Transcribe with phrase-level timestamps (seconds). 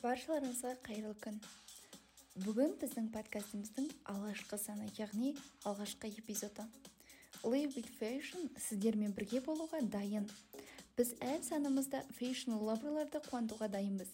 [0.00, 1.34] баршаларыңызға қайырлы күн.
[2.40, 5.34] Бүгін біздің подкастымыздың алғашқы саны яғни
[5.68, 6.64] алғашқы эпизоды.
[7.44, 10.28] Live with fashion сіздермен бірге болуға дайын.
[10.96, 14.08] Біз әр санымызда фэшн лаврларды қуантуға дайынбыз.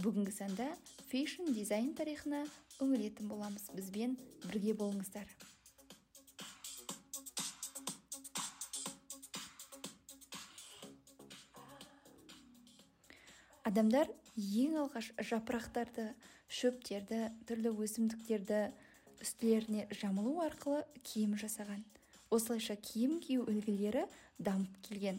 [0.00, 0.70] Бүгінгі санда
[1.10, 2.46] фэшн дизайн тарихына
[2.80, 3.68] үңілетін боламыз.
[3.76, 4.16] Бізбен
[4.46, 5.28] бірге болыңыздар.
[13.68, 16.04] Адамдар ең алғаш жапырақтарды
[16.48, 18.60] шөптерді түрлі өсімдіктерді
[19.24, 21.82] үстілеріне жамылу арқылы киім жасаған.
[22.30, 24.04] Осылайша киім кию үлгілері
[24.38, 25.18] дамып келген.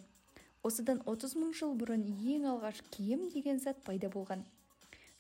[0.64, 4.46] Осыдан 30 мың жыл бұрын ең алғаш киім деген зат пайда болған.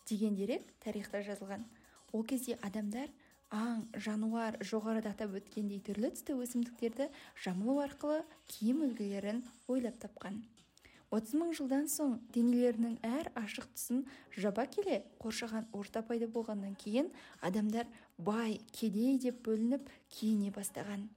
[0.07, 1.65] Деген дерек тарихта жазылған.
[2.13, 3.11] Ол кезде адамдар
[3.51, 7.09] аң жануар жоғарыда атап өткендей түрлі түсті өсімдіктерді
[7.43, 10.39] жамылу арқылы киім үлгілерін ойлап тапқан.
[11.15, 14.03] Отыз мың жылдан соң денелерінің әр ашық тұсын
[14.37, 17.09] жаба келе қоршаған орта пайда болғаннан кейін
[17.41, 21.07] адамдар бай кедей деп бөлініп киіне бастаған.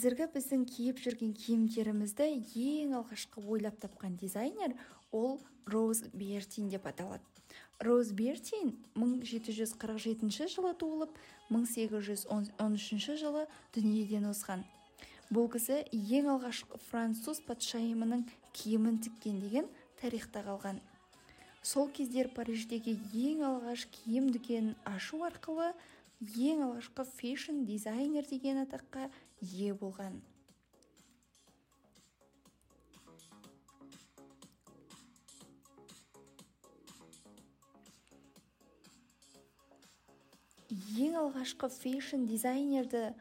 [0.00, 2.24] Қазіргі біздің киіп жүрген киімдерімізді
[2.56, 4.72] ең алғашқы ойлап тапқан дизайнер
[5.12, 5.34] ол
[5.68, 7.20] роуз бертин деп аталады.
[7.84, 13.44] Роуз бертин 1747 жылы туылып 1813 жылы
[13.76, 14.64] дүниеден озған.
[15.28, 18.24] Бұл кісі ең алғашқы француз патшайымының
[18.56, 19.68] киімін тіккен деген
[20.00, 20.80] тарихта қалған.
[21.60, 25.74] Сол кездер париждегі ең алғаш киім дүкенін ашу арқылы
[26.20, 29.08] ең алғашқы фэшн дизайнер деген атаққа
[29.40, 30.20] ие болған.
[41.00, 43.14] ең алғашқы фэшн дизайнерді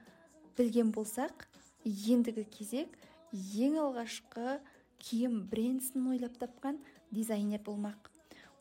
[0.58, 1.48] білген болсақ
[1.88, 2.98] ендігі кезек
[3.32, 4.60] ең алғашқы
[5.00, 8.12] киім брендісін ойлап тапқан дизайнер болмақ.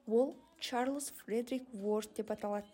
[0.07, 2.71] Ол чарльз фредерик уорд деп аталады.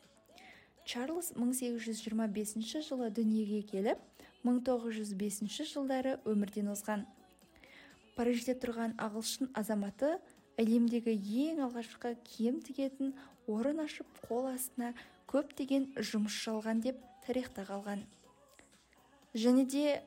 [0.84, 3.98] Чарльз 1825 жылы дүниеге келіп
[4.44, 7.06] 1905 жылдары өмірден озған.
[8.16, 10.18] Парижде тұрған ағылшын азаматы
[10.60, 11.16] әлемдегі
[11.48, 13.14] ең алғашқы киім тігетін
[13.48, 14.92] орын ашып қол астына
[15.32, 18.04] көптеген жұмыс жалған деп тарихта қалған.
[19.34, 20.02] Және де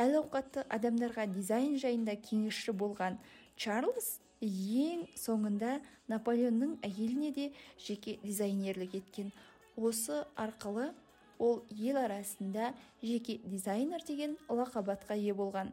[0.00, 3.20] әл ауқатты адамдарға дизайн жайында кеңесші болған
[3.56, 5.76] чарльз ең соңында
[6.08, 7.46] наполеонның әйеліне де
[7.86, 9.30] жеке дизайнерлік еткен
[9.76, 10.92] осы арқылы
[11.38, 12.72] ол ел арасында
[13.02, 15.72] жеке дизайнер деген лақап ие болған.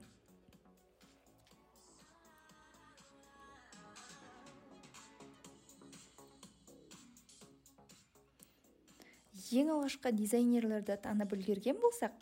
[9.54, 12.14] Ең алғашқы дизайнерлерді танып үлгерген болсақ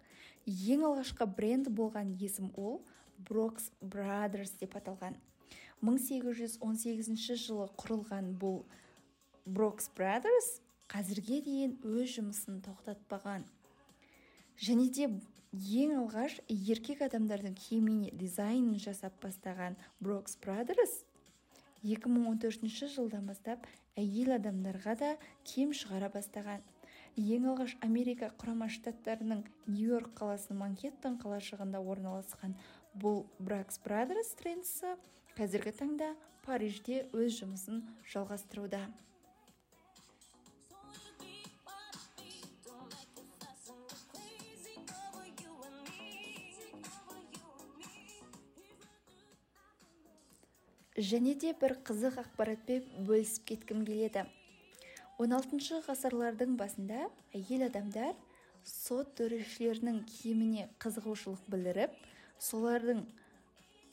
[0.45, 2.81] ең алғашқы бренд болған есім ол
[3.29, 5.15] брокс брадерс деп аталған.
[5.81, 8.65] 1818 жылы құрылған бұл
[9.45, 10.59] брокс брадерс
[10.91, 13.45] қазірге дейін өз жұмысын тоқтатпаған.
[14.59, 15.07] Және де
[15.81, 20.97] ең алғаш еркек адамдардың киіміне дизайнын жасап бастаған брокс брадерс
[21.83, 23.63] 2014 жылдан бастап
[23.97, 25.11] әйел адамдарға да
[25.47, 26.59] киім шығара бастаған.
[27.19, 32.57] Ең алғаш америка құрама штаттарының нью-йорк қаласының манхеттен қалашығында орналасқан
[32.99, 34.95] бұл бракс брадерс трендісі
[35.37, 36.11] қазіргі таңда
[36.45, 37.81] парижде өз жұмысын
[38.13, 38.85] жалғастыруда.
[51.11, 54.25] Және де бір қызық ақпаратпен бөлісіп кеткім келеді.
[55.21, 57.07] 16 ғасырлардың басында
[57.37, 58.15] әйел адамдар
[58.65, 61.97] сот төрешілерінің киіміне қызығушылық білдіріп
[62.41, 63.03] солардың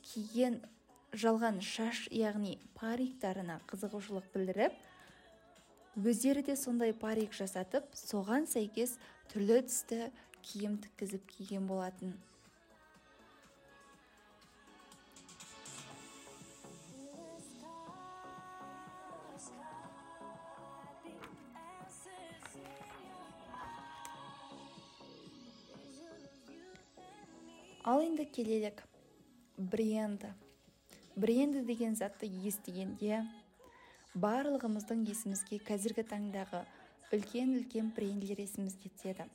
[0.09, 0.59] киген
[1.13, 4.73] жалған шаш яғни париктарына қызығушылық білдіріп
[6.09, 8.95] өздері де сондай парик жасатып соған сәйкес
[9.33, 10.09] түрлі түсті
[10.45, 12.13] киім тіккізіп киген болатын.
[27.83, 28.83] Ал енді келелік
[29.57, 30.33] бренді.
[31.15, 33.21] Бренді деген затты естігенде
[34.15, 36.63] барлығымыздың есімізге қазіргі таңдағы
[37.15, 39.29] үлкен үлкен бренділер есімізге түседі.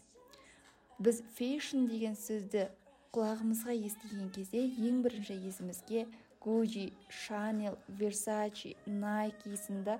[0.98, 2.68] Біз фэшн деген сөзді
[3.16, 6.06] құлағымызға естіген кезде ең бірінші есімізге
[6.44, 9.96] гуджи шанел версачи найки сынды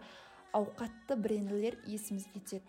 [0.52, 2.64] ауқатты бренділер есімізге түседі.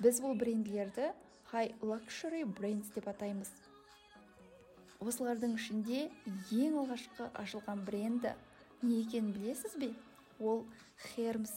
[0.00, 1.12] Біз бұл бренділерді
[1.52, 3.52] high luxury brands деп атаймыз.
[5.04, 6.06] Осылардың ішінде
[6.54, 8.32] ең алғашқы ашылған бренді
[8.82, 9.90] не екенін білесіз бе?
[10.40, 10.64] Ол
[11.12, 11.52] хермс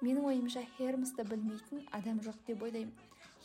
[0.00, 2.94] менің ойымша хермсті білмейтін адам жоқ деп ойлаймын.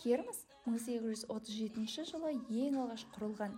[0.04, 2.34] Хермс 1837 жылы
[2.64, 3.54] ең алғаш құрылған.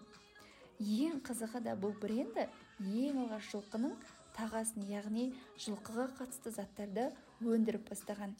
[0.79, 2.47] Ең қызығы да бұл бренді
[2.79, 3.95] ең алғаш жылқының
[4.35, 7.09] тағасын яғни жылқыға қатысты заттарды
[7.41, 8.35] өндіріп бастаған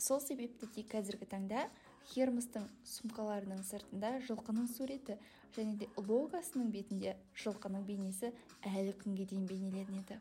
[0.00, 1.66] сол себепті де қазіргі таңда
[2.10, 5.14] хермостың сумкаларының сыртында жылқының суреті
[5.56, 7.14] және де логосының бетінде
[7.44, 8.32] жылқының бейнесі
[8.66, 10.18] әлі күнге дейін бейнеленеді.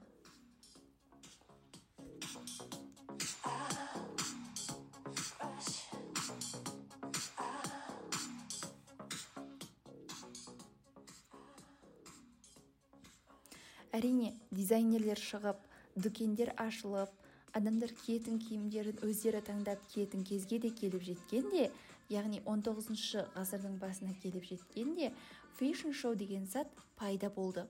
[13.90, 15.66] Әрине дизайнерлер шығып
[15.98, 17.16] дүкендер ашылып
[17.58, 21.70] адамдар киетін киімдерін өздері таңдап киетін кезге де келіп жеткенде
[22.10, 25.12] яғни 19 ғасырдың басына келіп жеткенде
[25.60, 26.70] фэшн шоу деген зат
[27.00, 27.66] пайда болды.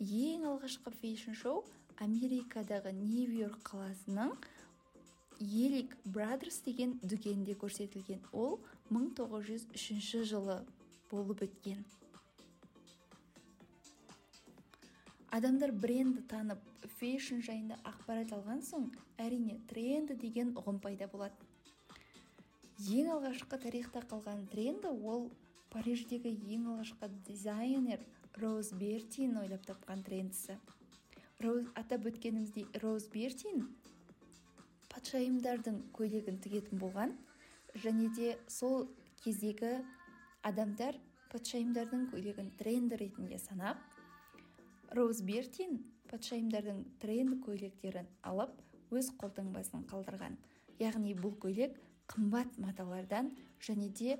[0.00, 1.64] Ең алғашқы фэшн шоу
[2.00, 4.34] америкадағы нью йорк қаласының
[5.40, 8.20] елик брадерс деген дүкенде көрсетілген.
[8.32, 10.60] Ол 1903 жылы
[11.10, 11.84] болып өткен.
[15.36, 16.62] Адамдар брендті танып
[16.98, 18.88] фэшн жайында ақпарат алған соң
[19.22, 21.50] әрине тренді деген ұғым пайда болады
[22.80, 25.28] ең алғашқы тарихта қалған тренді ол
[25.70, 28.02] париждегі ең алғашқы дизайнер
[28.40, 30.56] роуз бертин ойлап тапқан трендісі.
[31.40, 33.66] Роуз атап өткеніміздей роуз бертин
[34.92, 37.14] патшайымдардың көйлегін тігетін болған
[37.84, 38.88] және де сол
[39.24, 39.78] кездегі
[40.42, 40.98] адамдар
[41.32, 43.80] патшайымдардың көйлегін тренді ретінде санап
[44.96, 45.78] роуз бертин
[46.10, 48.56] патшайымдардың тренд көйлектерін алып
[48.90, 50.34] өз қолтаңбасын қалдырған.
[50.80, 51.76] Яғни бұл көйлек
[52.10, 53.30] қымбат маталардан
[53.62, 54.16] және де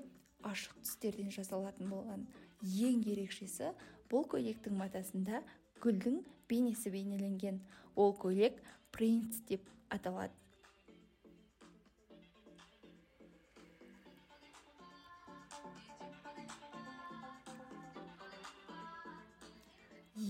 [0.47, 2.23] ашық түстерден жасалатын болған.
[2.63, 3.73] Ең ерекшесі
[4.11, 5.41] бұл көйлектің матасында
[5.83, 7.59] гүлдің бейнесі бейнеленген.
[7.95, 8.61] Ол көйлек
[8.95, 10.31] принц деп аталады.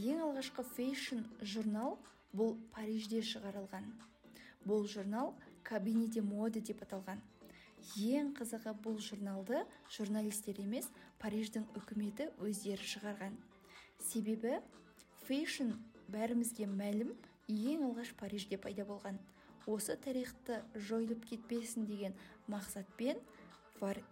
[0.01, 1.21] Ең алғашқы фэшн
[1.53, 1.97] журнал
[2.33, 3.85] бұл парижде шығарылған.
[4.65, 5.33] Бұл журнал
[5.67, 7.21] кабинете моды деп аталған.
[7.97, 9.63] Ең қызығы бұл журналды
[9.93, 10.87] журналистер емес
[11.21, 13.35] париждің үкіметі өздері шығарған.
[14.09, 14.59] Себебі
[15.27, 15.73] фэшн
[16.13, 17.13] бәрімізге мәлім
[17.51, 19.19] ең алғаш парижде пайда болған.
[19.69, 22.15] Осы тарихты жойылып кетпесін деген
[22.49, 23.21] мақсатпен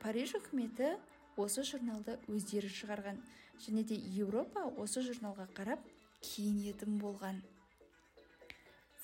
[0.03, 0.97] париж үкіметі
[1.39, 3.21] осы журналды өздері шығарған.
[3.63, 5.83] Және де еуропа осы журналға қарап
[6.21, 7.41] киінетін болған.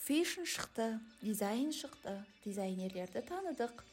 [0.06, 3.84] Фэшн шықты дизайн шықты дизайнерлерді таныдық.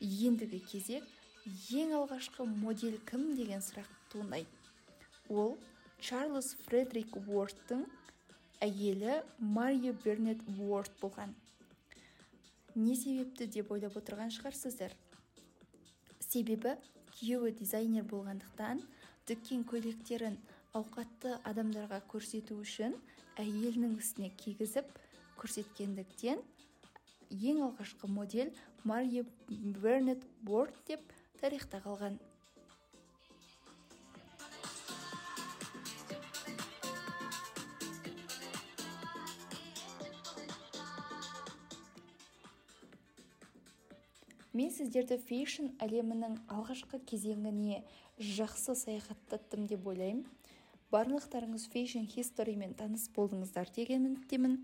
[0.00, 1.06] Ендігі кезек
[1.72, 4.50] ең алғашқы модель кім деген сұрақ туындайды.
[5.28, 5.56] Ол
[6.02, 7.86] чарльз фредерик уордтың
[8.60, 11.32] әйелі мария бернет уорд болған.
[12.74, 14.92] Не себепті деп ойлап отырған шығарсыздар?
[16.20, 16.76] Себебі
[17.16, 18.82] күйеуі дизайнер болғандықтан
[19.28, 20.36] дүкен көйлектерін
[20.76, 22.96] ауқатты адамдарға көрсету үшін
[23.40, 24.90] әйелінің үстіне кигізіп
[25.40, 26.42] көрсеткендіктен
[27.30, 28.52] ең алғашқы модель
[28.84, 31.00] мария бернет борд деп
[31.40, 32.18] тарихта қалған.
[44.56, 47.82] Мен сіздерді фэшн әлемінің алғашқы кезеңіне
[48.16, 50.24] жақсы саяхаттаттым деп ойлаймын.
[50.94, 54.56] Барлықтарыңыз фэшн хисторимен таныс болдыңыздар деген үміттемін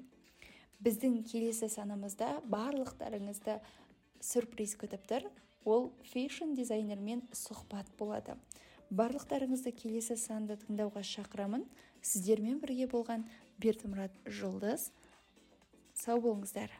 [0.87, 3.59] біздің келесі санымызда барлықтарыңызды
[4.25, 5.29] сюрприз күтіп тұр.
[5.69, 8.39] Ол фэшн дизайнермен сұхбат болады.
[8.91, 11.67] Барлықтарыңызды келесі санды тыңдауға шақырамын.
[12.03, 13.27] Сіздермен бірге болған
[13.63, 14.91] бердімұрат жұлдыз
[15.95, 16.73] сау болыңыздар.